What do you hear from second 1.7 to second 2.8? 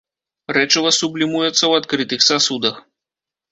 адкрытых сасудах.